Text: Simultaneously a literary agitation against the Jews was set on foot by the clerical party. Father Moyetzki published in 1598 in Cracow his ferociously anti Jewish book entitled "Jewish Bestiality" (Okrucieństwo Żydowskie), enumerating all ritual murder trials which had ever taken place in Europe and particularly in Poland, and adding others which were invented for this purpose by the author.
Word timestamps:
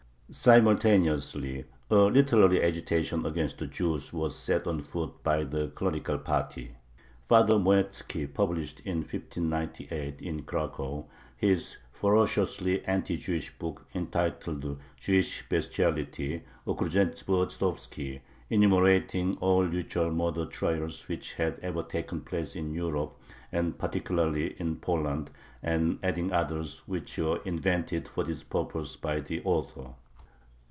Simultaneously 0.33 1.65
a 1.89 1.93
literary 1.95 2.63
agitation 2.63 3.25
against 3.25 3.57
the 3.57 3.67
Jews 3.67 4.13
was 4.13 4.33
set 4.33 4.65
on 4.65 4.81
foot 4.81 5.21
by 5.23 5.43
the 5.43 5.67
clerical 5.67 6.17
party. 6.17 6.73
Father 7.27 7.55
Moyetzki 7.59 8.27
published 8.33 8.79
in 8.85 8.99
1598 8.99 10.21
in 10.21 10.43
Cracow 10.43 11.07
his 11.35 11.75
ferociously 11.91 12.81
anti 12.85 13.17
Jewish 13.17 13.53
book 13.59 13.85
entitled 13.93 14.79
"Jewish 14.95 15.49
Bestiality" 15.49 16.43
(Okrucieństwo 16.65 17.47
Żydowskie), 17.47 18.21
enumerating 18.49 19.35
all 19.41 19.63
ritual 19.65 20.13
murder 20.13 20.45
trials 20.45 21.09
which 21.09 21.33
had 21.33 21.59
ever 21.59 21.83
taken 21.83 22.21
place 22.21 22.55
in 22.55 22.73
Europe 22.73 23.19
and 23.51 23.77
particularly 23.77 24.55
in 24.57 24.77
Poland, 24.77 25.29
and 25.61 25.99
adding 26.01 26.31
others 26.31 26.83
which 26.85 27.17
were 27.17 27.41
invented 27.43 28.07
for 28.07 28.23
this 28.23 28.43
purpose 28.43 28.95
by 28.95 29.19
the 29.19 29.41
author. 29.43 29.93